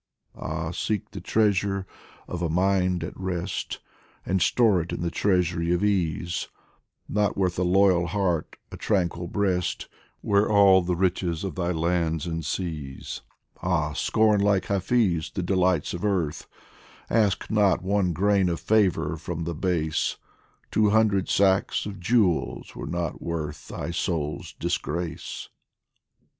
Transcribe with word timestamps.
Ah, 0.35 0.71
seek 0.71 1.11
the 1.11 1.21
treasure 1.21 1.85
of 2.27 2.41
a 2.41 2.49
mind 2.49 3.03
at 3.03 3.15
rest 3.15 3.79
And 4.25 4.41
store 4.41 4.81
it 4.81 4.91
in 4.91 5.01
the 5.01 5.11
treasury 5.11 5.71
of 5.73 5.83
Ease; 5.83 6.47
Not 7.07 7.37
worth 7.37 7.59
a 7.59 7.63
loyal 7.63 8.07
heart, 8.07 8.55
a 8.71 8.77
tranquil 8.77 9.27
breast, 9.27 9.87
Were 10.23 10.51
all 10.51 10.81
the 10.81 10.95
riches 10.95 11.43
of 11.43 11.53
thy 11.53 11.71
lands 11.71 12.25
and 12.25 12.43
seas! 12.43 13.21
92 13.61 13.61
DIVAN 13.61 13.61
OF 13.61 13.61
HAFIZ 13.61 13.61
Ah, 13.61 13.93
scorn, 13.93 14.41
like 14.41 14.65
Hafiz, 14.65 15.31
the 15.35 15.43
delights 15.43 15.93
of 15.93 16.03
earth, 16.03 16.47
Ask 17.07 17.51
not 17.51 17.83
one 17.83 18.11
grain 18.11 18.49
of 18.49 18.59
favour 18.59 19.17
from 19.17 19.43
the 19.43 19.53
base, 19.53 20.17
Two 20.71 20.89
hundred 20.89 21.29
sacks 21.29 21.85
of 21.85 21.99
jewels 21.99 22.75
were 22.75 22.87
not 22.87 23.21
worth 23.21 23.67
Thy 23.67 23.91
soul's 23.91 24.53
disgrace 24.53 25.49